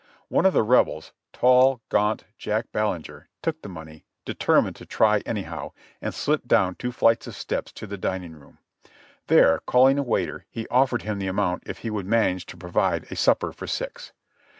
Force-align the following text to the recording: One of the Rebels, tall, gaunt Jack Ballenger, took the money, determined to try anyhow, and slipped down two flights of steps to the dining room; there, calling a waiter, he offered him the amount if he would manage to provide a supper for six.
One 0.29 0.47
of 0.47 0.53
the 0.53 0.63
Rebels, 0.63 1.11
tall, 1.31 1.79
gaunt 1.89 2.23
Jack 2.35 2.71
Ballenger, 2.71 3.29
took 3.43 3.61
the 3.61 3.69
money, 3.69 4.03
determined 4.25 4.75
to 4.77 4.85
try 4.87 5.19
anyhow, 5.27 5.73
and 6.01 6.11
slipped 6.11 6.47
down 6.47 6.73
two 6.73 6.91
flights 6.91 7.27
of 7.27 7.35
steps 7.35 7.71
to 7.73 7.85
the 7.85 7.99
dining 7.99 8.33
room; 8.33 8.57
there, 9.27 9.59
calling 9.67 9.99
a 9.99 10.01
waiter, 10.01 10.47
he 10.49 10.67
offered 10.69 11.03
him 11.03 11.19
the 11.19 11.27
amount 11.27 11.61
if 11.67 11.77
he 11.85 11.91
would 11.91 12.07
manage 12.07 12.47
to 12.47 12.57
provide 12.57 13.03
a 13.11 13.15
supper 13.15 13.53
for 13.53 13.67
six. 13.67 14.11